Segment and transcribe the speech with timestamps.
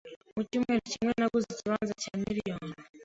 [0.35, 2.73] mu cyumweru kimwe naguze ikibanza cya miliyoni,